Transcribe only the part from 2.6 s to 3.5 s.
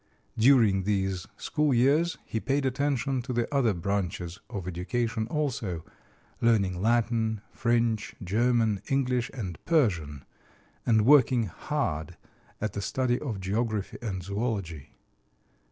attention to the